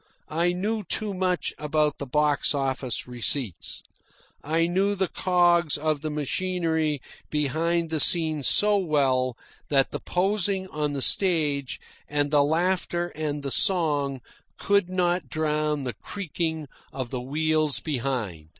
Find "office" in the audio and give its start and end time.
2.55-3.07